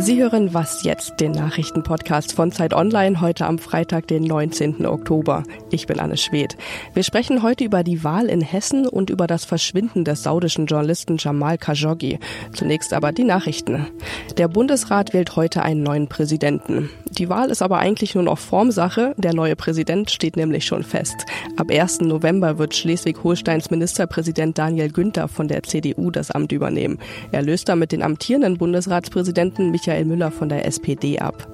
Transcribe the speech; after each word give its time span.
Sie 0.00 0.18
hören 0.18 0.54
Was 0.54 0.82
jetzt, 0.82 1.20
den 1.20 1.32
Nachrichtenpodcast 1.32 2.32
von 2.32 2.52
Zeit 2.52 2.72
Online, 2.72 3.20
heute 3.20 3.44
am 3.44 3.58
Freitag, 3.58 4.08
den 4.08 4.22
19. 4.22 4.86
Oktober. 4.86 5.42
Ich 5.70 5.86
bin 5.86 6.00
Anne 6.00 6.16
Schwedt. 6.16 6.56
Wir 6.94 7.02
sprechen 7.02 7.42
heute 7.42 7.64
über 7.64 7.84
die 7.84 8.02
Wahl 8.02 8.30
in 8.30 8.40
Hessen 8.40 8.86
und 8.86 9.10
über 9.10 9.26
das 9.26 9.44
Verschwinden 9.44 10.04
des 10.06 10.22
saudischen 10.22 10.64
Journalisten 10.64 11.18
Jamal 11.18 11.58
Khashoggi. 11.58 12.18
Zunächst 12.54 12.94
aber 12.94 13.12
die 13.12 13.24
Nachrichten. 13.24 13.88
Der 14.38 14.48
Bundesrat 14.48 15.12
wählt 15.12 15.36
heute 15.36 15.62
einen 15.62 15.82
neuen 15.82 16.08
Präsidenten. 16.08 16.88
Die 17.18 17.28
Wahl 17.28 17.50
ist 17.50 17.60
aber 17.60 17.78
eigentlich 17.78 18.14
nur 18.14 18.24
noch 18.24 18.38
Formsache. 18.38 19.14
Der 19.18 19.34
neue 19.34 19.56
Präsident 19.56 20.10
steht 20.10 20.36
nämlich 20.36 20.64
schon 20.64 20.82
fest. 20.82 21.26
Ab 21.56 21.70
1. 21.70 22.00
November 22.00 22.56
wird 22.56 22.74
Schleswig-Holsteins 22.74 23.70
Ministerpräsident 23.70 24.56
Daniel 24.56 24.90
Günther 24.90 25.28
von 25.28 25.46
der 25.46 25.62
CDU 25.64 26.10
das 26.10 26.30
Amt 26.30 26.52
übernehmen. 26.52 26.98
Er 27.32 27.42
löst 27.42 27.68
damit 27.68 27.92
den 27.92 28.02
amtierenden 28.02 28.56
Bundesratspräsidenten 28.56 29.70
Michael 29.70 29.99
Michael 30.00 30.04
Müller 30.06 30.30
von 30.30 30.48
der 30.48 30.66
SPD 30.66 31.18
ab. 31.18 31.46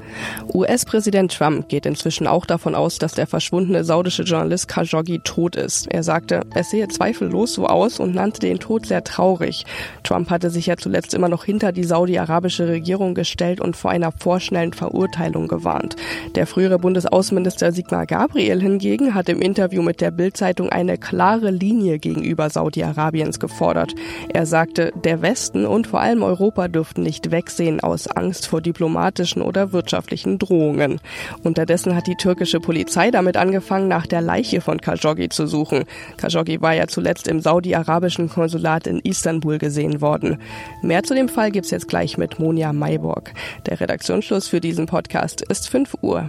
US-Präsident 0.55 1.33
Trump 1.33 1.69
geht 1.69 1.87
inzwischen 1.87 2.27
auch 2.27 2.47
davon 2.47 2.75
aus, 2.75 2.99
dass 2.99 3.15
der 3.15 3.27
verschwundene 3.27 3.85
saudische 3.85 4.23
Journalist 4.23 4.69
Khashoggi 4.69 5.21
tot 5.25 5.57
ist. 5.57 5.89
Er 5.89 6.03
sagte, 6.03 6.43
es 6.55 6.71
sehe 6.71 6.87
zweifellos 6.89 7.55
so 7.55 7.67
aus 7.67 7.99
und 7.99 8.15
nannte 8.15 8.41
den 8.41 8.59
Tod 8.59 8.87
sehr 8.87 9.03
traurig. 9.03 9.65
Trump 10.05 10.31
hatte 10.31 10.51
sich 10.51 10.67
ja 10.67 10.77
zuletzt 10.77 11.15
immer 11.15 11.29
noch 11.29 11.45
hinter 11.45 11.73
die 11.73 11.85
saudi-arabische 11.85 12.69
Regierung 12.69 13.15
gestellt 13.15 13.61
und 13.61 13.77
vor 13.77 13.91
einer 13.91 14.13
vorschnellen 14.13 14.73
Verurteilung 14.73 15.49
gewarnt. 15.49 15.97
Der 16.35 16.47
frühere 16.47 16.79
Bundesaußenminister 16.79 17.73
Sigmar 17.73 18.07
Gabriel 18.07 18.61
hingegen 18.61 19.15
hat 19.15 19.29
im 19.29 19.41
Interview 19.41 19.83
mit 19.83 20.01
der 20.01 20.13
Bild-Zeitung 20.13 20.69
eine 20.69 20.99
klare 20.99 21.51
Linie 21.51 21.99
gegenüber 21.99 22.49
Saudi-Arabiens 22.49 23.41
gefordert. 23.41 23.93
Er 24.29 24.47
sagte, 24.47 24.93
der 25.05 25.23
Westen 25.23 25.67
und 25.67 25.89
vor 25.89 26.01
allem 26.01 26.23
Europa 26.23 26.69
dürften 26.69 27.03
nicht 27.03 27.31
wegsehen 27.31 27.81
aus 27.81 28.07
Angst 28.07 28.26
Angst 28.27 28.49
vor 28.49 28.60
diplomatischen 28.60 29.41
oder 29.41 29.73
wirtschaftlichen 29.73 30.38
Drohungen. 30.38 31.01
Unterdessen 31.45 31.95
hat 31.95 32.09
die 32.09 32.16
türkische 32.16 32.59
Polizei 32.59 33.13
damit 33.13 33.37
angefangen, 33.37 33.87
nach 33.87 34.05
der 34.05 34.21
Leiche 34.21 34.60
von 34.60 34.80
Khashoggi 34.80 35.29
zu 35.29 35.46
suchen. 35.46 35.85
Khashoggi 36.16 36.60
war 36.60 36.73
ja 36.73 36.88
zuletzt 36.88 37.29
im 37.29 37.41
saudi-arabischen 37.41 38.29
Konsulat 38.29 38.88
in 38.88 38.99
Istanbul 38.99 39.59
gesehen 39.59 40.01
worden. 40.01 40.38
Mehr 40.82 41.04
zu 41.04 41.15
dem 41.15 41.29
Fall 41.29 41.52
gibt's 41.52 41.71
jetzt 41.71 41.87
gleich 41.87 42.19
mit 42.19 42.41
Monja 42.41 42.73
Mayborg. 42.73 43.32
Der 43.66 43.79
Redaktionsschluss 43.79 44.49
für 44.49 44.60
diesen 44.60 44.87
Podcast 44.87 45.43
ist 45.43 45.69
5 45.69 45.95
Uhr. 46.02 46.29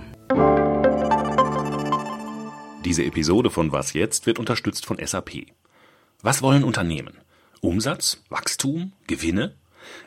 Diese 2.85 3.03
Episode 3.03 3.49
von 3.49 3.71
Was 3.71 3.93
jetzt 3.93 4.27
wird 4.27 4.37
unterstützt 4.37 4.85
von 4.85 4.99
SAP. 5.03 5.47
Was 6.21 6.43
wollen 6.43 6.63
Unternehmen? 6.63 7.17
Umsatz, 7.61 8.21
Wachstum, 8.29 8.91
Gewinne? 9.07 9.55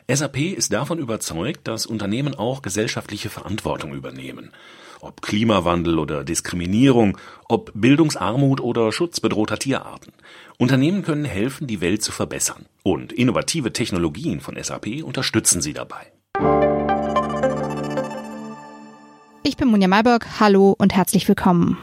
SAP 0.07 0.37
ist 0.37 0.73
davon 0.73 0.99
überzeugt, 0.99 1.67
dass 1.67 1.85
Unternehmen 1.85 2.35
auch 2.35 2.61
gesellschaftliche 2.61 3.29
Verantwortung 3.29 3.93
übernehmen. 3.93 4.51
Ob 4.99 5.21
Klimawandel 5.21 5.97
oder 5.97 6.23
Diskriminierung, 6.23 7.17
ob 7.47 7.71
Bildungsarmut 7.73 8.61
oder 8.61 8.91
Schutz 8.91 9.19
bedrohter 9.19 9.57
Tierarten. 9.57 10.13
Unternehmen 10.57 11.03
können 11.03 11.25
helfen, 11.25 11.65
die 11.65 11.81
Welt 11.81 12.03
zu 12.03 12.11
verbessern. 12.11 12.65
Und 12.83 13.11
innovative 13.11 13.73
Technologien 13.73 14.41
von 14.41 14.61
SAP 14.61 15.03
unterstützen 15.03 15.61
sie 15.61 15.73
dabei. 15.73 16.11
Ich 19.43 19.57
bin 19.57 19.69
Munja 19.69 19.87
Mayberg. 19.87 20.39
Hallo 20.39 20.75
und 20.77 20.93
herzlich 20.93 21.27
willkommen. 21.27 21.77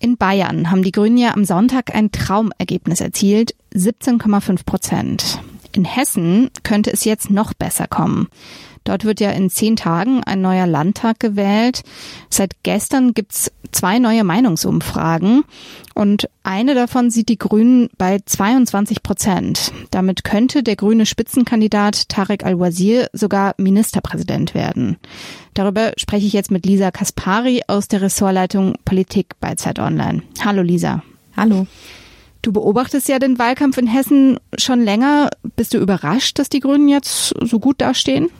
In 0.00 0.16
Bayern 0.16 0.70
haben 0.70 0.82
die 0.82 0.92
Grünen 0.92 1.16
ja 1.16 1.32
am 1.34 1.44
Sonntag 1.44 1.94
ein 1.94 2.12
Traumergebnis 2.12 3.00
erzielt, 3.00 3.54
17,5 3.74 4.64
Prozent. 4.64 5.40
In 5.72 5.84
Hessen 5.84 6.50
könnte 6.62 6.92
es 6.92 7.04
jetzt 7.04 7.30
noch 7.30 7.54
besser 7.54 7.86
kommen. 7.86 8.28
Dort 8.88 9.04
wird 9.04 9.20
ja 9.20 9.30
in 9.32 9.50
zehn 9.50 9.76
Tagen 9.76 10.24
ein 10.24 10.40
neuer 10.40 10.66
Landtag 10.66 11.20
gewählt. 11.20 11.82
Seit 12.30 12.62
gestern 12.62 13.12
gibt's 13.12 13.52
zwei 13.70 13.98
neue 13.98 14.24
Meinungsumfragen 14.24 15.44
und 15.94 16.30
eine 16.42 16.74
davon 16.74 17.10
sieht 17.10 17.28
die 17.28 17.36
Grünen 17.36 17.90
bei 17.98 18.18
22 18.24 19.02
Prozent. 19.02 19.72
Damit 19.90 20.24
könnte 20.24 20.62
der 20.62 20.76
grüne 20.76 21.04
Spitzenkandidat 21.04 22.08
Tarek 22.08 22.46
Al-Wazir 22.46 23.08
sogar 23.12 23.54
Ministerpräsident 23.58 24.54
werden. 24.54 24.96
Darüber 25.52 25.92
spreche 25.98 26.26
ich 26.26 26.32
jetzt 26.32 26.50
mit 26.50 26.64
Lisa 26.64 26.90
Kaspari 26.90 27.62
aus 27.66 27.88
der 27.88 28.00
Ressortleitung 28.00 28.76
Politik 28.86 29.34
bei 29.38 29.54
Zeit 29.56 29.78
Online. 29.78 30.22
Hallo 30.42 30.62
Lisa. 30.62 31.02
Hallo. 31.36 31.66
Du 32.42 32.52
beobachtest 32.52 33.08
ja 33.08 33.18
den 33.18 33.38
Wahlkampf 33.38 33.78
in 33.78 33.86
Hessen 33.86 34.38
schon 34.56 34.82
länger. 34.82 35.30
Bist 35.56 35.74
du 35.74 35.78
überrascht, 35.78 36.38
dass 36.38 36.48
die 36.48 36.60
Grünen 36.60 36.88
jetzt 36.88 37.34
so 37.40 37.58
gut 37.58 37.80
dastehen? 37.80 38.30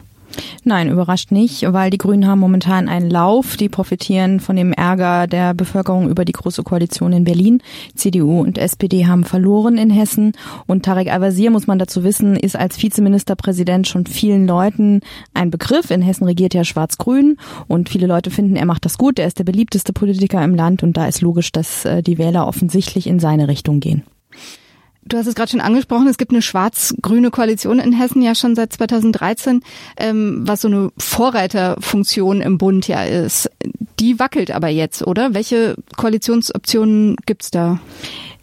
Nein, 0.64 0.90
überrascht 0.90 1.32
nicht, 1.32 1.72
weil 1.72 1.90
die 1.90 1.98
Grünen 1.98 2.26
haben 2.26 2.40
momentan 2.40 2.88
einen 2.88 3.10
Lauf. 3.10 3.56
Die 3.56 3.68
profitieren 3.68 4.40
von 4.40 4.56
dem 4.56 4.72
Ärger 4.72 5.26
der 5.26 5.54
Bevölkerung 5.54 6.08
über 6.08 6.24
die 6.24 6.32
Große 6.32 6.62
Koalition 6.62 7.12
in 7.12 7.24
Berlin. 7.24 7.62
CDU 7.94 8.40
und 8.40 8.58
SPD 8.58 9.06
haben 9.06 9.24
verloren 9.24 9.78
in 9.78 9.90
Hessen. 9.90 10.32
Und 10.66 10.84
Tarek 10.84 11.10
Al-Wazir, 11.12 11.50
muss 11.50 11.66
man 11.66 11.78
dazu 11.78 12.04
wissen, 12.04 12.36
ist 12.36 12.56
als 12.56 12.82
Vizeministerpräsident 12.82 13.88
schon 13.88 14.06
vielen 14.06 14.46
Leuten 14.46 15.00
ein 15.34 15.50
Begriff. 15.50 15.90
In 15.90 16.02
Hessen 16.02 16.24
regiert 16.24 16.54
ja 16.54 16.64
Schwarz-Grün 16.64 17.36
und 17.66 17.88
viele 17.88 18.06
Leute 18.06 18.30
finden, 18.30 18.56
er 18.56 18.66
macht 18.66 18.84
das 18.84 18.98
gut. 18.98 19.18
Er 19.18 19.26
ist 19.26 19.38
der 19.38 19.44
beliebteste 19.44 19.92
Politiker 19.92 20.42
im 20.44 20.54
Land 20.54 20.82
und 20.82 20.96
da 20.96 21.06
ist 21.06 21.20
logisch, 21.20 21.52
dass 21.52 21.84
äh, 21.84 22.02
die 22.02 22.18
Wähler 22.18 22.46
offensichtlich 22.46 23.06
in 23.06 23.20
seine 23.20 23.48
Richtung 23.48 23.80
gehen. 23.80 24.02
Du 25.08 25.16
hast 25.16 25.26
es 25.26 25.34
gerade 25.34 25.50
schon 25.50 25.60
angesprochen, 25.60 26.06
es 26.06 26.18
gibt 26.18 26.32
eine 26.32 26.42
schwarz-grüne 26.42 27.30
Koalition 27.30 27.78
in 27.78 27.94
Hessen 27.94 28.20
ja 28.20 28.34
schon 28.34 28.54
seit 28.54 28.74
2013, 28.74 29.62
ähm, 29.96 30.42
was 30.42 30.60
so 30.60 30.68
eine 30.68 30.90
Vorreiterfunktion 30.98 32.42
im 32.42 32.58
Bund 32.58 32.86
ja 32.88 33.04
ist. 33.04 33.50
Die 34.00 34.18
wackelt 34.18 34.50
aber 34.50 34.68
jetzt, 34.68 35.06
oder? 35.06 35.32
Welche 35.32 35.76
Koalitionsoptionen 35.96 37.16
gibt's 37.24 37.50
da? 37.50 37.80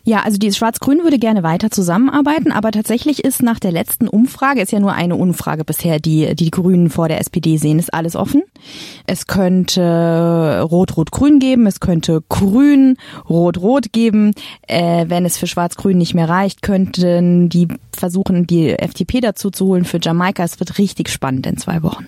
Ja, 0.07 0.21
also 0.21 0.38
die 0.38 0.53
Schwarz-Grün 0.53 1.03
würde 1.03 1.17
gerne 1.17 1.41
weiter 1.41 1.71
zusammenarbeiten, 1.71 2.51
aber 2.51 2.71
tatsächlich 2.71 3.23
ist 3.25 3.41
nach 3.41 3.59
der 3.59 3.71
letzten 3.71 4.07
Umfrage, 4.07 4.61
ist 4.61 4.71
ja 4.71 4.79
nur 4.79 4.93
eine 4.93 5.16
Umfrage 5.16 5.66
bisher, 5.66 5.99
die 5.99 6.35
die 6.35 6.51
Grünen 6.51 6.91
vor 6.91 7.07
der 7.07 7.19
SPD 7.19 7.57
sehen, 7.57 7.79
ist 7.79 7.91
alles 7.91 8.16
offen. 8.16 8.43
Es 9.07 9.25
könnte 9.25 10.61
Rot-Rot-Grün 10.61 11.39
geben, 11.39 11.66
es 11.66 11.79
könnte 11.79 12.21
Grün, 12.29 12.97
Rot-Rot 13.27 13.93
geben. 13.93 14.35
Äh, 14.67 15.05
wenn 15.07 15.25
es 15.25 15.39
für 15.39 15.47
Schwarz-Grün 15.47 15.97
nicht 15.97 16.13
mehr 16.13 16.29
reicht, 16.29 16.61
könnten 16.61 17.49
die 17.49 17.67
versuchen, 17.91 18.45
die 18.45 18.77
FDP 18.77 19.22
dazu 19.22 19.49
zu 19.49 19.66
holen 19.66 19.85
für 19.85 19.97
Jamaika. 19.99 20.43
Es 20.43 20.59
wird 20.59 20.77
richtig 20.77 21.09
spannend 21.09 21.47
in 21.47 21.57
zwei 21.57 21.81
Wochen. 21.81 22.05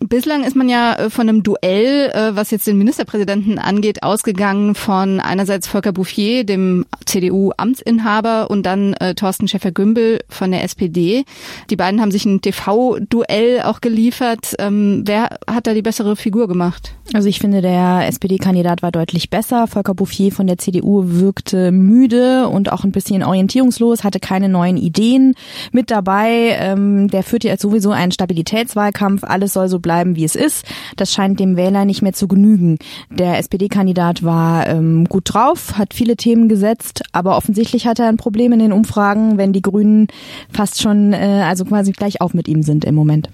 Bislang 0.00 0.44
ist 0.44 0.54
man 0.54 0.68
ja 0.68 0.94
äh, 0.94 1.10
von 1.10 1.28
einem 1.28 1.42
Duell, 1.42 2.10
äh, 2.14 2.36
was 2.36 2.52
jetzt 2.52 2.68
den 2.68 2.78
Ministerpräsidenten 2.78 3.58
angeht, 3.58 4.04
ausgegangen 4.04 4.76
von 4.76 5.18
einerseits 5.18 5.66
Volker 5.66 5.92
Bouffier, 5.92 6.44
dem 6.44 6.86
CDU-Amtsinhaber, 7.04 8.48
und 8.48 8.64
dann 8.64 8.94
äh, 8.94 9.16
Thorsten 9.16 9.48
Schäfer-Gümbel 9.48 10.20
von 10.28 10.52
der 10.52 10.62
SPD. 10.62 11.24
Die 11.68 11.76
beiden 11.76 12.00
haben 12.00 12.12
sich 12.12 12.24
ein 12.26 12.40
TV-Duell 12.40 13.62
auch 13.62 13.80
geliefert. 13.80 14.54
Ähm, 14.60 15.02
wer 15.04 15.36
hat 15.50 15.66
da 15.66 15.74
die 15.74 15.82
bessere 15.82 16.14
Figur 16.14 16.46
gemacht? 16.46 16.94
Also 17.12 17.28
ich 17.28 17.40
finde, 17.40 17.60
der 17.60 18.06
SPD-Kandidat 18.06 18.82
war 18.82 18.92
deutlich 18.92 19.30
besser. 19.30 19.66
Volker 19.66 19.94
Bouffier 19.94 20.30
von 20.30 20.46
der 20.46 20.58
CDU 20.58 21.04
wirkte 21.06 21.72
müde 21.72 22.46
und 22.46 22.70
auch 22.70 22.84
ein 22.84 22.92
bisschen 22.92 23.24
orientierungslos, 23.24 24.04
hatte 24.04 24.20
keine 24.20 24.48
neuen 24.48 24.76
Ideen 24.76 25.34
mit 25.72 25.90
dabei. 25.90 26.56
Ähm, 26.60 27.08
der 27.08 27.24
führt 27.24 27.42
jetzt 27.42 27.62
sowieso 27.62 27.90
einen 27.90 28.12
Stabilitätswahlkampf. 28.12 29.24
Alles 29.24 29.54
soll 29.54 29.68
so 29.68 29.78
bleiben, 29.78 29.87
wie 30.16 30.24
es 30.24 30.36
ist. 30.36 30.64
Das 30.96 31.12
scheint 31.12 31.40
dem 31.40 31.56
Wähler 31.56 31.84
nicht 31.84 32.02
mehr 32.02 32.12
zu 32.12 32.28
genügen. 32.28 32.78
Der 33.10 33.38
SPD-Kandidat 33.38 34.22
war 34.22 34.66
ähm, 34.66 35.06
gut 35.06 35.32
drauf, 35.32 35.76
hat 35.76 35.94
viele 35.94 36.16
Themen 36.16 36.48
gesetzt, 36.48 37.02
aber 37.12 37.36
offensichtlich 37.36 37.86
hat 37.86 37.98
er 37.98 38.08
ein 38.08 38.16
Problem 38.16 38.52
in 38.52 38.58
den 38.58 38.72
Umfragen, 38.72 39.38
wenn 39.38 39.52
die 39.52 39.62
Grünen 39.62 40.08
fast 40.50 40.80
schon, 40.80 41.12
äh, 41.12 41.44
also 41.44 41.64
quasi 41.64 41.92
gleich 41.92 42.20
auf 42.20 42.34
mit 42.34 42.48
ihm 42.48 42.62
sind 42.62 42.84
im 42.84 42.94
Moment. 42.94 43.28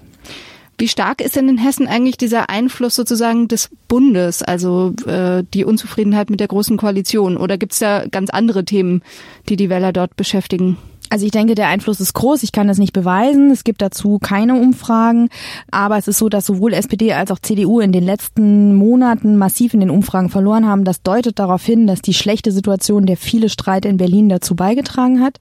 Wie 0.77 0.89
stark 0.89 1.21
ist 1.21 1.37
denn 1.37 1.47
in 1.47 1.57
Hessen 1.57 1.87
eigentlich 1.87 2.17
dieser 2.17 2.49
Einfluss 2.49 2.95
sozusagen 2.95 3.47
des 3.47 3.69
Bundes, 3.87 4.43
also 4.43 4.93
äh, 5.05 5.43
die 5.53 5.63
Unzufriedenheit 5.63 6.29
mit 6.29 6.41
der 6.41 6.49
Großen 6.49 6.75
Koalition? 6.75 7.37
Oder 7.37 7.57
gibt 7.57 7.71
es 7.71 7.79
da 7.79 8.05
ganz 8.07 8.29
andere 8.29 8.65
Themen, 8.65 9.01
die 9.47 9.55
die 9.55 9.69
Wähler 9.69 9.93
dort 9.93 10.17
beschäftigen? 10.17 10.77
Also 11.09 11.25
ich 11.25 11.31
denke, 11.31 11.55
der 11.55 11.67
Einfluss 11.67 11.99
ist 11.99 12.13
groß. 12.13 12.43
Ich 12.43 12.51
kann 12.51 12.67
das 12.67 12.77
nicht 12.77 12.93
beweisen. 12.93 13.51
Es 13.51 13.63
gibt 13.63 13.81
dazu 13.81 14.17
keine 14.19 14.55
Umfragen. 14.55 15.29
Aber 15.69 15.97
es 15.97 16.07
ist 16.07 16.17
so, 16.17 16.29
dass 16.29 16.45
sowohl 16.45 16.73
SPD 16.73 17.13
als 17.13 17.31
auch 17.31 17.39
CDU 17.39 17.79
in 17.79 17.91
den 17.91 18.03
letzten 18.03 18.75
Monaten 18.75 19.37
massiv 19.37 19.73
in 19.73 19.81
den 19.81 19.89
Umfragen 19.89 20.29
verloren 20.29 20.67
haben. 20.67 20.83
Das 20.83 21.03
deutet 21.03 21.37
darauf 21.37 21.63
hin, 21.63 21.85
dass 21.85 22.01
die 22.01 22.13
schlechte 22.13 22.51
Situation, 22.51 23.05
der 23.05 23.17
viele 23.17 23.49
Streit 23.49 23.85
in 23.85 23.97
Berlin 23.97 24.29
dazu 24.29 24.55
beigetragen 24.55 25.21
hat. 25.21 25.37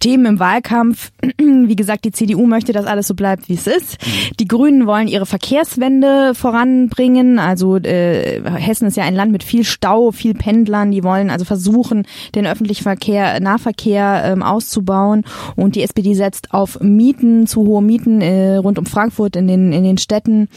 Themen 0.00 0.26
im 0.26 0.38
Wahlkampf, 0.38 1.12
wie 1.38 1.76
gesagt, 1.76 2.04
die 2.04 2.12
CDU 2.12 2.46
möchte, 2.46 2.72
dass 2.72 2.86
alles 2.86 3.06
so 3.06 3.14
bleibt, 3.14 3.48
wie 3.48 3.54
es 3.54 3.66
ist. 3.66 3.98
Die 4.40 4.48
Grünen 4.48 4.86
wollen 4.86 5.08
ihre 5.08 5.26
Verkehrswende 5.26 6.34
voranbringen. 6.34 7.38
Also 7.38 7.76
äh, 7.76 8.40
Hessen 8.58 8.88
ist 8.88 8.96
ja 8.96 9.04
ein 9.04 9.14
Land 9.14 9.32
mit 9.32 9.44
viel 9.44 9.64
Stau, 9.64 10.12
viel 10.12 10.34
Pendlern. 10.34 10.90
Die 10.90 11.04
wollen 11.04 11.30
also 11.30 11.44
versuchen, 11.44 12.06
den 12.34 12.46
öffentlichen 12.46 12.84
Verkehr, 12.84 13.38
Nahverkehr 13.40 14.22
ähm, 14.24 14.42
auszubauen 14.42 14.93
bauen. 14.94 15.24
Und 15.56 15.74
die 15.74 15.82
SPD 15.82 16.14
setzt 16.14 16.54
auf 16.54 16.78
Mieten, 16.80 17.48
zu 17.48 17.66
hohe 17.66 17.82
Mieten 17.82 18.20
äh, 18.20 18.56
rund 18.56 18.78
um 18.78 18.86
Frankfurt 18.86 19.34
in 19.34 19.48
den, 19.48 19.72
in 19.72 19.82
den 19.82 19.98
Städten 19.98 20.48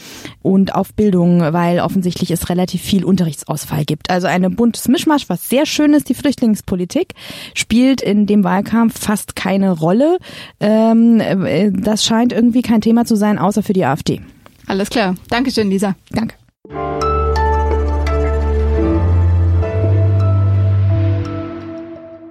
und 0.42 0.76
auf 0.76 0.94
Bildung, 0.94 1.40
weil 1.40 1.80
offensichtlich 1.80 2.30
es 2.30 2.48
relativ 2.48 2.80
viel 2.80 3.04
Unterrichtsausfall 3.04 3.84
gibt. 3.84 4.10
Also 4.10 4.28
eine 4.28 4.48
buntes 4.48 4.86
Mischmasch, 4.86 5.28
was 5.28 5.48
sehr 5.48 5.66
schön 5.66 5.92
ist. 5.92 6.08
Die 6.08 6.14
Flüchtlingspolitik 6.14 7.14
spielt 7.54 8.00
in 8.00 8.26
dem 8.26 8.44
Wahlkampf 8.44 9.00
fast 9.00 9.34
keine 9.34 9.72
Rolle. 9.72 10.18
Ähm, 10.60 11.20
äh, 11.20 11.72
das 11.72 12.04
scheint 12.04 12.32
irgendwie 12.32 12.62
kein 12.62 12.80
Thema 12.80 13.04
zu 13.04 13.16
sein, 13.16 13.38
außer 13.38 13.64
für 13.64 13.72
die 13.72 13.84
AfD. 13.84 14.20
Alles 14.68 14.88
klar. 14.90 15.16
Dankeschön, 15.30 15.68
Lisa. 15.68 15.96
Danke. 16.12 16.36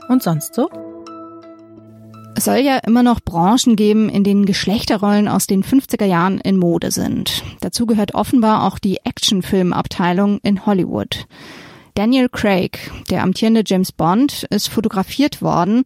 Und 0.08 0.24
sonst 0.24 0.56
so? 0.56 0.70
Es 2.38 2.46
soll 2.46 2.58
ja 2.58 2.78
immer 2.78 3.02
noch 3.02 3.20
Branchen 3.20 3.76
geben, 3.76 4.10
in 4.10 4.24
denen 4.24 4.46
Geschlechterrollen 4.46 5.28
aus 5.28 5.48
den 5.48 5.64
50er 5.64 6.06
Jahren 6.06 6.40
in 6.40 6.58
Mode 6.58 6.92
sind. 6.92 7.42
Dazu 7.62 7.88
gehört 7.88 8.14
offenbar 8.14 8.64
auch 8.64 8.78
die 8.78 9.00
Actionfilmabteilung 9.04 10.38
in 10.44 10.68
Hollywood. 10.68 11.26
Daniel 11.96 12.30
Craig, 12.30 12.92
der 13.10 13.24
amtierende 13.24 13.64
James 13.66 13.92
Bond, 13.92 14.44
ist 14.52 14.68
fotografiert 14.68 15.42
worden, 15.42 15.84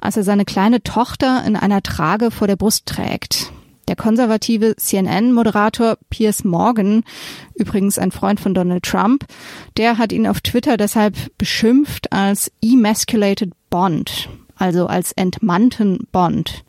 als 0.00 0.16
er 0.16 0.24
seine 0.24 0.44
kleine 0.44 0.82
Tochter 0.82 1.44
in 1.46 1.54
einer 1.54 1.84
Trage 1.84 2.32
vor 2.32 2.48
der 2.48 2.56
Brust 2.56 2.86
trägt. 2.86 3.52
Der 3.86 3.94
konservative 3.94 4.74
CNN-Moderator 4.74 5.98
Piers 6.10 6.42
Morgan, 6.42 7.04
übrigens 7.54 8.00
ein 8.00 8.10
Freund 8.10 8.40
von 8.40 8.54
Donald 8.54 8.82
Trump, 8.82 9.24
der 9.76 9.98
hat 9.98 10.10
ihn 10.10 10.26
auf 10.26 10.40
Twitter 10.40 10.76
deshalb 10.76 11.14
beschimpft 11.38 12.10
als 12.10 12.50
emasculated 12.60 13.52
Bond, 13.70 14.28
also 14.56 14.86
als 14.86 15.12
entmannten 15.12 16.06
Bond. 16.12 16.64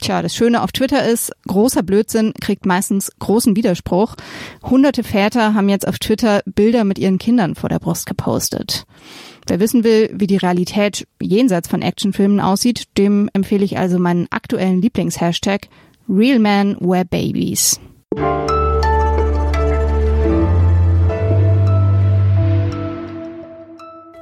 Tja, 0.00 0.22
das 0.22 0.34
Schöne 0.34 0.62
auf 0.62 0.70
Twitter 0.70 1.08
ist, 1.08 1.32
großer 1.48 1.82
Blödsinn 1.82 2.32
kriegt 2.40 2.66
meistens 2.66 3.10
großen 3.18 3.56
Widerspruch. 3.56 4.14
Hunderte 4.62 5.02
Väter 5.02 5.54
haben 5.54 5.68
jetzt 5.68 5.88
auf 5.88 5.98
Twitter 5.98 6.42
Bilder 6.46 6.84
mit 6.84 6.98
ihren 6.98 7.18
Kindern 7.18 7.56
vor 7.56 7.68
der 7.68 7.80
Brust 7.80 8.06
gepostet. 8.06 8.84
Wer 9.48 9.60
wissen 9.60 9.82
will, 9.82 10.10
wie 10.12 10.26
die 10.26 10.36
Realität 10.36 11.06
jenseits 11.20 11.68
von 11.68 11.82
Actionfilmen 11.82 12.38
aussieht, 12.38 12.84
dem 12.96 13.28
empfehle 13.32 13.64
ich 13.64 13.78
also 13.78 13.98
meinen 13.98 14.28
aktuellen 14.30 14.80
Lieblingshashtag 14.80 15.68
Real 16.08 16.38
Men 16.38 16.76
Wear 16.80 17.04
Babies. 17.04 17.80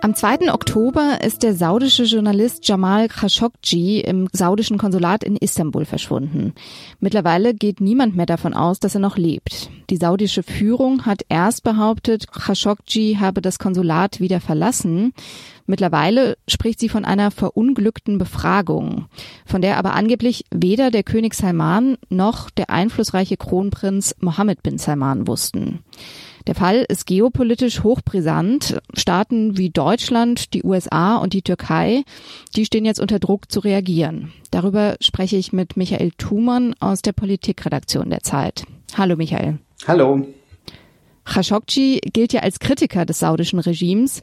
Am 0.06 0.14
2. 0.14 0.53
Oktober 0.53 1.19
ist 1.25 1.43
der 1.43 1.56
saudische 1.56 2.05
Journalist 2.05 2.69
Jamal 2.69 3.08
Khashoggi 3.08 3.99
im 3.99 4.29
saudischen 4.32 4.79
Konsulat 4.79 5.25
in 5.25 5.35
Istanbul 5.35 5.85
verschwunden. 5.85 6.55
Mittlerweile 7.00 7.55
geht 7.55 7.81
niemand 7.81 8.14
mehr 8.14 8.26
davon 8.26 8.55
aus, 8.55 8.79
dass 8.79 8.94
er 8.94 9.00
noch 9.00 9.17
lebt. 9.17 9.69
Die 9.91 9.97
saudische 9.97 10.44
Führung 10.44 11.06
hat 11.06 11.23
erst 11.29 11.64
behauptet, 11.64 12.29
Khashoggi 12.31 13.17
habe 13.19 13.43
das 13.43 13.58
Konsulat 13.58 14.20
wieder 14.20 14.41
verlassen. 14.41 15.12
Mittlerweile 15.67 16.38
spricht 16.47 16.79
sie 16.79 16.88
von 16.88 17.05
einer 17.05 17.32
verunglückten 17.32 18.17
Befragung, 18.17 19.06
von 19.44 19.61
der 19.61 19.76
aber 19.76 19.94
angeblich 19.94 20.44
weder 20.55 20.93
der 20.93 21.03
König 21.03 21.35
Salman 21.35 21.99
noch 22.11 22.49
der 22.50 22.70
einflussreiche 22.70 23.37
Kronprinz 23.37 24.14
Mohammed 24.20 24.62
bin 24.62 24.79
Salman 24.79 25.26
wussten. 25.26 25.81
Der 26.46 26.54
Fall 26.54 26.84
ist 26.88 27.06
geopolitisch 27.06 27.82
hochbrisant. 27.82 28.81
Staaten 28.94 29.58
wie 29.58 29.70
Deutschland, 29.70 30.54
die 30.54 30.62
USA 30.62 31.16
und 31.16 31.32
die 31.32 31.43
Türkei, 31.43 32.04
die 32.54 32.64
stehen 32.64 32.84
jetzt 32.84 33.00
unter 33.00 33.19
Druck 33.19 33.50
zu 33.50 33.60
reagieren. 33.60 34.32
Darüber 34.52 34.96
spreche 35.00 35.37
ich 35.37 35.52
mit 35.52 35.76
Michael 35.76 36.12
Thumann 36.16 36.75
aus 36.78 37.02
der 37.02 37.12
Politikredaktion 37.12 38.10
der 38.10 38.20
Zeit. 38.22 38.64
Hallo 38.96 39.16
Michael. 39.16 39.58
Hallo. 39.88 40.25
Khashoggi 41.25 42.00
gilt 42.12 42.32
ja 42.32 42.43
als 42.43 42.60
Kritiker 42.60 43.04
des 43.04 43.19
saudischen 43.19 43.58
Regimes. 43.58 44.22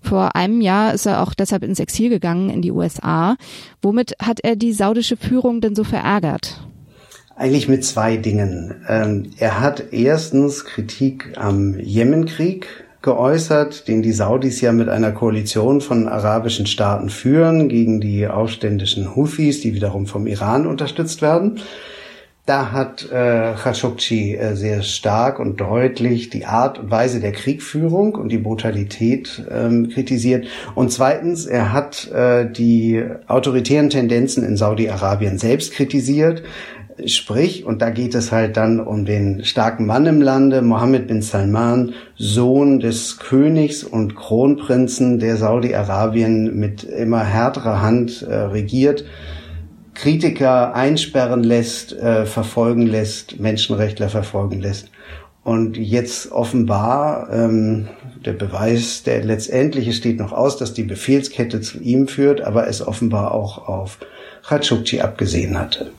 Vor 0.00 0.36
einem 0.36 0.60
Jahr 0.60 0.94
ist 0.94 1.06
er 1.06 1.22
auch 1.22 1.34
deshalb 1.34 1.64
ins 1.64 1.80
Exil 1.80 2.08
gegangen 2.08 2.50
in 2.50 2.62
die 2.62 2.70
USA. 2.70 3.36
Womit 3.82 4.14
hat 4.22 4.38
er 4.40 4.54
die 4.54 4.72
saudische 4.72 5.16
Führung 5.16 5.60
denn 5.60 5.74
so 5.74 5.82
verärgert? 5.82 6.60
Eigentlich 7.36 7.68
mit 7.68 7.84
zwei 7.84 8.16
Dingen. 8.16 8.74
Ähm, 8.88 9.30
er 9.38 9.60
hat 9.60 9.92
erstens 9.92 10.64
Kritik 10.64 11.32
am 11.36 11.78
Jemenkrieg 11.80 12.66
geäußert, 13.02 13.88
den 13.88 14.02
die 14.02 14.12
Saudis 14.12 14.60
ja 14.60 14.72
mit 14.72 14.88
einer 14.88 15.10
Koalition 15.10 15.80
von 15.80 16.08
arabischen 16.08 16.66
Staaten 16.66 17.10
führen 17.10 17.68
gegen 17.68 18.00
die 18.00 18.28
aufständischen 18.28 19.16
Houthis, 19.16 19.60
die 19.60 19.74
wiederum 19.74 20.06
vom 20.06 20.28
Iran 20.28 20.64
unterstützt 20.66 21.22
werden. 21.22 21.60
Da 22.46 22.72
hat 22.72 23.10
äh, 23.10 23.54
Khashoggi 23.54 24.36
äh, 24.36 24.54
sehr 24.54 24.82
stark 24.82 25.38
und 25.38 25.60
deutlich 25.60 26.28
die 26.28 26.44
Art 26.44 26.78
und 26.78 26.90
Weise 26.90 27.18
der 27.18 27.32
Kriegführung 27.32 28.14
und 28.14 28.28
die 28.28 28.38
Brutalität 28.38 29.42
ähm, 29.50 29.88
kritisiert. 29.88 30.46
Und 30.74 30.92
zweitens, 30.92 31.46
er 31.46 31.72
hat 31.72 32.10
äh, 32.12 32.50
die 32.50 33.02
autoritären 33.28 33.88
Tendenzen 33.88 34.44
in 34.44 34.58
Saudi-Arabien 34.58 35.38
selbst 35.38 35.72
kritisiert. 35.72 36.42
Sprich, 37.06 37.64
und 37.64 37.82
da 37.82 37.90
geht 37.90 38.14
es 38.14 38.30
halt 38.30 38.56
dann 38.56 38.78
um 38.78 39.04
den 39.04 39.44
starken 39.44 39.84
Mann 39.84 40.06
im 40.06 40.22
Lande, 40.22 40.62
Mohammed 40.62 41.08
bin 41.08 41.22
Salman, 41.22 41.92
Sohn 42.16 42.78
des 42.78 43.18
Königs 43.18 43.82
und 43.82 44.14
Kronprinzen, 44.14 45.18
der 45.18 45.36
Saudi-Arabien 45.36 46.56
mit 46.56 46.84
immer 46.84 47.24
härterer 47.24 47.82
Hand 47.82 48.22
äh, 48.22 48.34
regiert, 48.34 49.04
Kritiker 49.94 50.74
einsperren 50.74 51.42
lässt, 51.42 51.92
äh, 51.92 52.26
verfolgen 52.26 52.86
lässt, 52.86 53.40
Menschenrechtler 53.40 54.08
verfolgen 54.08 54.60
lässt. 54.60 54.90
Und 55.42 55.76
jetzt 55.76 56.30
offenbar, 56.32 57.28
ähm, 57.32 57.88
der 58.24 58.32
Beweis, 58.32 59.02
der 59.02 59.24
letztendliche 59.24 59.92
steht 59.92 60.18
noch 60.18 60.32
aus, 60.32 60.56
dass 60.56 60.74
die 60.74 60.84
Befehlskette 60.84 61.60
zu 61.60 61.80
ihm 61.80 62.08
führt, 62.08 62.40
aber 62.40 62.68
es 62.68 62.86
offenbar 62.86 63.32
auch 63.32 63.68
auf 63.68 63.98
Khashoggi 64.46 65.00
abgesehen 65.00 65.58
hatte. 65.58 65.90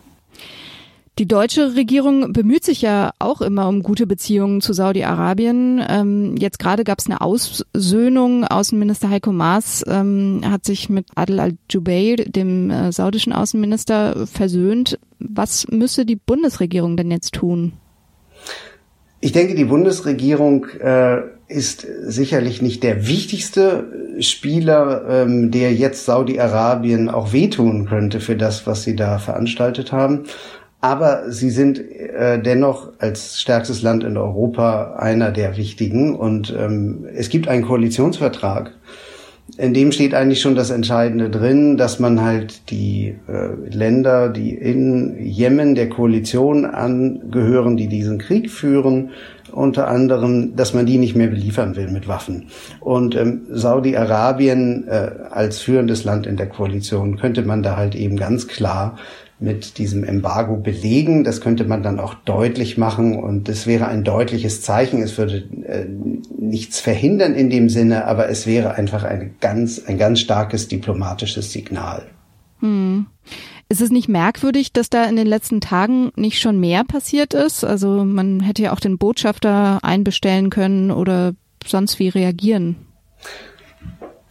Die 1.17 1.29
deutsche 1.29 1.75
Regierung 1.77 2.33
bemüht 2.33 2.65
sich 2.65 2.81
ja 2.81 3.13
auch 3.19 3.39
immer 3.39 3.69
um 3.69 3.83
gute 3.83 4.05
Beziehungen 4.05 4.59
zu 4.59 4.73
Saudi-Arabien. 4.73 5.81
Ähm, 5.87 6.35
jetzt 6.37 6.59
gerade 6.59 6.83
gab 6.83 6.99
es 6.99 7.05
eine 7.05 7.21
Aussöhnung. 7.21 8.43
Außenminister 8.43 9.09
Heiko 9.09 9.31
Maas 9.31 9.81
ähm, 9.87 10.41
hat 10.43 10.65
sich 10.65 10.89
mit 10.89 11.07
Adel 11.15 11.39
al-Jubeir, 11.39 12.17
dem 12.17 12.69
äh, 12.69 12.91
saudischen 12.91 13.31
Außenminister, 13.31 14.27
versöhnt. 14.27 14.99
Was 15.19 15.69
müsse 15.69 16.05
die 16.05 16.17
Bundesregierung 16.17 16.97
denn 16.97 17.11
jetzt 17.11 17.33
tun? 17.35 17.71
Ich 19.21 19.31
denke, 19.31 19.55
die 19.55 19.65
Bundesregierung 19.65 20.65
äh, 20.81 21.21
ist 21.47 21.87
sicherlich 22.01 22.61
nicht 22.61 22.83
der 22.83 23.07
wichtigste 23.07 24.17
Spieler, 24.19 25.05
ähm, 25.09 25.49
der 25.49 25.73
jetzt 25.73 26.03
Saudi-Arabien 26.03 27.09
auch 27.09 27.31
wehtun 27.31 27.85
könnte 27.85 28.19
für 28.19 28.35
das, 28.35 28.67
was 28.67 28.83
sie 28.83 28.97
da 28.97 29.17
veranstaltet 29.17 29.93
haben 29.93 30.25
aber 30.85 31.31
sie 31.31 31.49
sind 31.49 31.79
äh, 31.79 32.39
dennoch 32.39 32.91
als 32.99 33.41
stärkstes 33.41 33.81
Land 33.81 34.03
in 34.03 34.17
Europa 34.17 34.97
einer 34.99 35.31
der 35.31 35.57
wichtigen. 35.57 36.15
Und 36.15 36.55
ähm, 36.55 37.07
es 37.15 37.29
gibt 37.29 37.47
einen 37.47 37.65
Koalitionsvertrag, 37.65 38.71
in 39.57 39.73
dem 39.73 39.91
steht 39.91 40.13
eigentlich 40.13 40.41
schon 40.41 40.55
das 40.55 40.69
Entscheidende 40.69 41.29
drin, 41.31 41.77
dass 41.77 41.99
man 41.99 42.21
halt 42.21 42.69
die 42.69 43.15
äh, 43.27 43.75
Länder, 43.75 44.29
die 44.29 44.53
in 44.53 45.17
Jemen 45.23 45.73
der 45.73 45.89
Koalition 45.89 46.65
angehören, 46.65 47.77
die 47.77 47.87
diesen 47.87 48.19
Krieg 48.19 48.51
führen, 48.51 49.09
unter 49.51 49.87
anderem, 49.87 50.55
dass 50.55 50.73
man 50.73 50.85
die 50.85 50.97
nicht 50.97 51.15
mehr 51.15 51.27
beliefern 51.27 51.75
will 51.75 51.89
mit 51.89 52.07
Waffen. 52.07 52.47
Und 52.79 53.15
ähm, 53.15 53.41
Saudi-Arabien 53.49 54.87
äh, 54.87 55.11
als 55.31 55.61
führendes 55.61 56.03
Land 56.03 56.27
in 56.27 56.37
der 56.37 56.49
Koalition 56.49 57.17
könnte 57.17 57.43
man 57.43 57.63
da 57.63 57.75
halt 57.75 57.95
eben 57.95 58.17
ganz 58.17 58.47
klar 58.47 58.97
mit 59.39 59.77
diesem 59.77 60.03
Embargo 60.03 60.55
belegen. 60.55 61.23
Das 61.23 61.41
könnte 61.41 61.65
man 61.65 61.83
dann 61.83 61.99
auch 61.99 62.13
deutlich 62.13 62.77
machen 62.77 63.17
und 63.17 63.49
es 63.49 63.67
wäre 63.67 63.87
ein 63.87 64.03
deutliches 64.03 64.61
Zeichen. 64.61 65.01
Es 65.01 65.17
würde 65.17 65.43
äh, 65.67 65.85
nichts 66.37 66.79
verhindern 66.79 67.35
in 67.35 67.49
dem 67.49 67.69
Sinne, 67.69 68.05
aber 68.05 68.29
es 68.29 68.47
wäre 68.47 68.75
einfach 68.75 69.03
ein 69.03 69.35
ganz, 69.41 69.83
ein 69.85 69.97
ganz 69.97 70.19
starkes 70.21 70.67
diplomatisches 70.67 71.51
Signal. 71.51 72.05
Hm. 72.59 73.07
Ist 73.67 73.81
es 73.81 73.89
nicht 73.89 74.07
merkwürdig, 74.07 74.73
dass 74.73 74.89
da 74.89 75.05
in 75.05 75.15
den 75.15 75.27
letzten 75.27 75.59
Tagen 75.59 76.11
nicht 76.15 76.39
schon 76.39 76.59
mehr 76.59 76.83
passiert 76.83 77.33
ist? 77.33 77.63
Also 77.63 78.05
man 78.05 78.39
hätte 78.39 78.61
ja 78.61 78.73
auch 78.73 78.79
den 78.79 78.97
Botschafter 78.97 79.79
einbestellen 79.83 80.51
können 80.51 80.91
oder 80.91 81.33
sonst 81.65 81.97
wie 81.97 82.09
reagieren. 82.09 82.75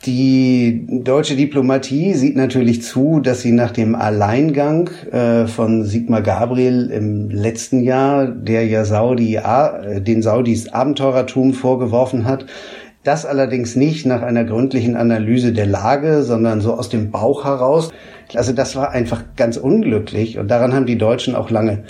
Die 0.06 0.86
deutsche 0.86 1.34
Diplomatie 1.34 2.12
sieht 2.12 2.36
natürlich 2.36 2.82
zu, 2.82 3.20
dass 3.20 3.40
sie 3.40 3.52
nach 3.52 3.70
dem 3.70 3.94
Alleingang 3.94 4.90
äh, 5.10 5.46
von 5.46 5.84
Sigmar 5.84 6.20
Gabriel 6.20 6.90
im 6.90 7.30
letzten 7.30 7.82
Jahr, 7.82 8.26
der 8.26 8.66
ja 8.66 8.84
Saudi, 8.84 9.36
äh, 9.36 10.02
den 10.02 10.20
Saudis 10.20 10.68
Abenteurertum 10.70 11.54
vorgeworfen 11.54 12.26
hat, 12.26 12.44
das 13.02 13.24
allerdings 13.24 13.76
nicht 13.76 14.04
nach 14.04 14.20
einer 14.20 14.44
gründlichen 14.44 14.94
Analyse 14.94 15.54
der 15.54 15.66
Lage, 15.66 16.22
sondern 16.22 16.60
so 16.60 16.74
aus 16.74 16.90
dem 16.90 17.10
Bauch 17.10 17.46
heraus. 17.46 17.90
Also 18.34 18.52
das 18.52 18.76
war 18.76 18.90
einfach 18.90 19.24
ganz 19.36 19.56
unglücklich 19.56 20.38
und 20.38 20.48
daran 20.50 20.74
haben 20.74 20.86
die 20.86 20.98
Deutschen 20.98 21.34
auch 21.34 21.48
lange 21.48 21.84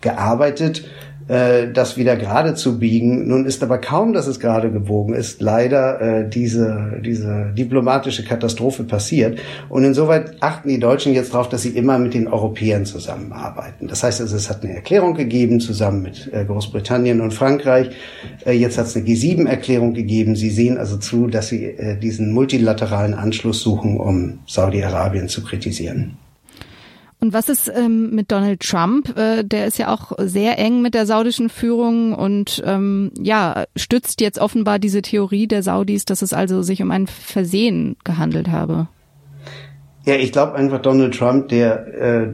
gearbeitet 0.00 0.84
äh, 1.28 1.72
das 1.72 1.96
wieder 1.96 2.16
gerade 2.16 2.54
zu 2.54 2.78
biegen. 2.78 3.28
Nun 3.28 3.46
ist 3.46 3.62
aber 3.62 3.78
kaum, 3.78 4.12
dass 4.12 4.26
es 4.26 4.40
gerade 4.40 4.70
gebogen 4.70 5.14
ist, 5.14 5.40
leider 5.40 6.00
äh, 6.00 6.28
diese, 6.28 7.00
diese 7.04 7.52
diplomatische 7.56 8.24
Katastrophe 8.24 8.84
passiert. 8.84 9.38
Und 9.68 9.84
insoweit 9.84 10.36
achten 10.40 10.68
die 10.68 10.78
Deutschen 10.78 11.12
jetzt 11.12 11.34
darauf, 11.34 11.48
dass 11.48 11.62
sie 11.62 11.70
immer 11.70 11.98
mit 11.98 12.14
den 12.14 12.28
Europäern 12.28 12.84
zusammenarbeiten. 12.84 13.88
Das 13.88 14.02
heißt 14.02 14.20
also, 14.20 14.36
es 14.36 14.50
hat 14.50 14.62
eine 14.62 14.74
Erklärung 14.74 15.14
gegeben, 15.14 15.60
zusammen 15.60 16.02
mit 16.02 16.30
äh, 16.32 16.44
Großbritannien 16.44 17.20
und 17.20 17.32
Frankreich. 17.32 17.90
Äh, 18.44 18.52
jetzt 18.52 18.78
hat 18.78 18.86
es 18.86 18.96
eine 18.96 19.04
G7-Erklärung 19.04 19.94
gegeben. 19.94 20.36
Sie 20.36 20.50
sehen 20.50 20.78
also 20.78 20.96
zu, 20.96 21.26
dass 21.26 21.48
sie 21.48 21.64
äh, 21.64 21.98
diesen 21.98 22.32
multilateralen 22.32 23.14
Anschluss 23.14 23.60
suchen, 23.62 23.98
um 23.98 24.40
Saudi-Arabien 24.46 25.28
zu 25.28 25.42
kritisieren. 25.42 26.16
Und 27.22 27.32
was 27.32 27.48
ist 27.48 27.70
ähm, 27.72 28.10
mit 28.10 28.32
Donald 28.32 28.58
Trump? 28.58 29.16
Äh, 29.16 29.44
der 29.44 29.68
ist 29.68 29.78
ja 29.78 29.94
auch 29.94 30.10
sehr 30.18 30.58
eng 30.58 30.82
mit 30.82 30.92
der 30.92 31.06
saudischen 31.06 31.50
Führung 31.50 32.14
und 32.14 32.60
ähm, 32.66 33.12
ja, 33.16 33.62
stützt 33.76 34.20
jetzt 34.20 34.40
offenbar 34.40 34.80
diese 34.80 35.02
Theorie 35.02 35.46
der 35.46 35.62
Saudis, 35.62 36.04
dass 36.04 36.22
es 36.22 36.32
also 36.32 36.62
sich 36.62 36.82
um 36.82 36.90
ein 36.90 37.06
Versehen 37.06 37.94
gehandelt 38.02 38.48
habe. 38.48 38.88
Ja, 40.04 40.16
ich 40.16 40.32
glaube 40.32 40.54
einfach, 40.54 40.82
Donald 40.82 41.16
Trump, 41.16 41.46
der 41.46 41.86
äh, 41.94 42.26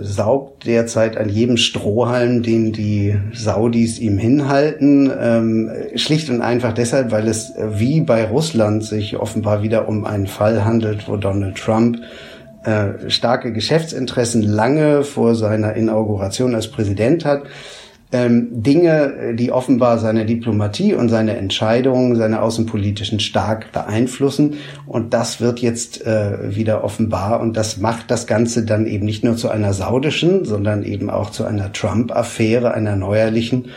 saugt 0.00 0.66
derzeit 0.66 1.16
an 1.16 1.28
jedem 1.28 1.56
Strohhalm, 1.56 2.42
den 2.42 2.72
die 2.72 3.14
Saudis 3.32 4.00
ihm 4.00 4.18
hinhalten. 4.18 5.12
Ähm, 5.16 5.70
schlicht 5.94 6.28
und 6.28 6.40
einfach 6.40 6.72
deshalb, 6.72 7.12
weil 7.12 7.28
es 7.28 7.52
wie 7.56 8.00
bei 8.00 8.24
Russland 8.24 8.82
sich 8.82 9.16
offenbar 9.16 9.62
wieder 9.62 9.86
um 9.86 10.04
einen 10.04 10.26
Fall 10.26 10.64
handelt, 10.64 11.08
wo 11.08 11.16
Donald 11.16 11.54
Trump 11.54 11.98
äh, 12.64 13.10
starke 13.10 13.52
Geschäftsinteressen 13.52 14.42
lange 14.42 15.04
vor 15.04 15.34
seiner 15.34 15.74
Inauguration 15.74 16.54
als 16.54 16.68
Präsident 16.68 17.24
hat. 17.24 17.42
Ähm, 18.12 18.62
Dinge, 18.62 19.34
die 19.34 19.50
offenbar 19.50 19.98
seine 19.98 20.24
Diplomatie 20.24 20.94
und 20.94 21.08
seine 21.08 21.36
Entscheidungen, 21.36 22.14
seine 22.14 22.42
außenpolitischen 22.42 23.18
stark 23.18 23.72
beeinflussen. 23.72 24.54
Und 24.86 25.12
das 25.14 25.40
wird 25.40 25.58
jetzt 25.58 26.06
äh, 26.06 26.54
wieder 26.54 26.84
offenbar. 26.84 27.40
Und 27.40 27.56
das 27.56 27.78
macht 27.78 28.12
das 28.12 28.28
Ganze 28.28 28.64
dann 28.64 28.86
eben 28.86 29.04
nicht 29.04 29.24
nur 29.24 29.36
zu 29.36 29.48
einer 29.48 29.72
saudischen, 29.72 30.44
sondern 30.44 30.84
eben 30.84 31.10
auch 31.10 31.30
zu 31.30 31.44
einer 31.44 31.72
Trump-Affäre, 31.72 32.72
einer 32.72 32.94
neuerlichen, 32.94 33.70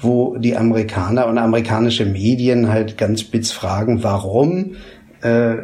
wo 0.00 0.36
die 0.38 0.56
Amerikaner 0.56 1.28
und 1.28 1.38
amerikanische 1.38 2.04
Medien 2.04 2.68
halt 2.70 2.98
ganz 2.98 3.20
spitz 3.20 3.52
fragen, 3.52 4.02
warum 4.02 4.72
äh, 5.24 5.56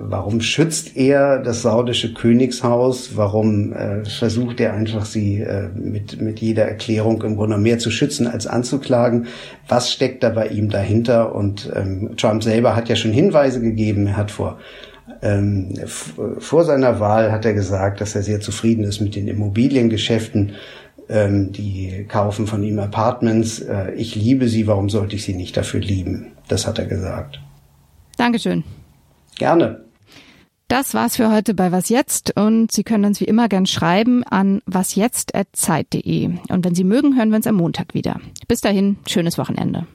warum 0.00 0.42
schützt 0.42 0.94
er 0.94 1.38
das 1.38 1.62
saudische 1.62 2.12
Königshaus? 2.12 3.16
Warum 3.16 3.72
äh, 3.72 4.04
versucht 4.04 4.60
er 4.60 4.74
einfach, 4.74 5.06
sie 5.06 5.40
äh, 5.40 5.70
mit, 5.74 6.20
mit 6.20 6.40
jeder 6.40 6.64
Erklärung 6.64 7.22
im 7.22 7.36
Grunde 7.36 7.56
mehr 7.56 7.78
zu 7.78 7.90
schützen 7.90 8.26
als 8.26 8.46
anzuklagen? 8.46 9.28
Was 9.68 9.90
steckt 9.90 10.22
da 10.22 10.28
bei 10.28 10.48
ihm 10.48 10.68
dahinter? 10.68 11.34
Und 11.34 11.72
ähm, 11.74 12.10
Trump 12.18 12.42
selber 12.42 12.76
hat 12.76 12.90
ja 12.90 12.96
schon 12.96 13.10
Hinweise 13.10 13.62
gegeben. 13.62 14.06
Er 14.06 14.18
hat 14.18 14.30
vor 14.30 14.58
ähm, 15.22 15.72
vor 15.86 16.64
seiner 16.64 17.00
Wahl 17.00 17.32
hat 17.32 17.46
er 17.46 17.54
gesagt, 17.54 18.02
dass 18.02 18.14
er 18.14 18.22
sehr 18.22 18.40
zufrieden 18.40 18.84
ist 18.84 19.00
mit 19.00 19.16
den 19.16 19.28
Immobiliengeschäften. 19.28 20.52
Ähm, 21.08 21.52
die 21.52 22.04
kaufen 22.06 22.46
von 22.46 22.62
ihm 22.62 22.78
Apartments. 22.80 23.60
Äh, 23.60 23.92
ich 23.92 24.14
liebe 24.14 24.48
sie, 24.48 24.66
warum 24.66 24.90
sollte 24.90 25.16
ich 25.16 25.24
sie 25.24 25.34
nicht 25.34 25.56
dafür 25.56 25.80
lieben? 25.80 26.32
Das 26.48 26.66
hat 26.66 26.78
er 26.78 26.84
gesagt. 26.86 27.40
Dankeschön. 28.18 28.62
Gerne. 29.36 29.84
Das 30.68 30.94
war's 30.94 31.16
für 31.16 31.30
heute 31.30 31.54
bei 31.54 31.70
Was 31.70 31.90
Jetzt 31.90 32.36
und 32.36 32.72
Sie 32.72 32.82
können 32.82 33.04
uns 33.04 33.20
wie 33.20 33.26
immer 33.26 33.48
gern 33.48 33.66
schreiben 33.66 34.24
an 34.24 34.62
wasjetzt.zeit.de. 34.66 36.30
Und 36.48 36.64
wenn 36.64 36.74
Sie 36.74 36.82
mögen, 36.82 37.16
hören 37.16 37.28
wir 37.28 37.36
uns 37.36 37.46
am 37.46 37.54
Montag 37.54 37.94
wieder. 37.94 38.18
Bis 38.48 38.62
dahin, 38.62 38.96
schönes 39.06 39.38
Wochenende. 39.38 39.86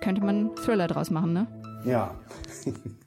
Könnte 0.00 0.24
man 0.24 0.50
Thriller 0.64 0.86
draus 0.86 1.10
machen, 1.10 1.34
ne? 1.34 1.46
Ja. 1.84 2.14